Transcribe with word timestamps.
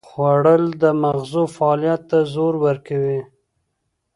خوړل 0.09 0.63
د 0.81 0.83
مغزو 1.01 1.43
فعالیت 1.55 2.01
ته 2.09 2.19
زور 2.33 2.53
ورکوي 2.65 3.19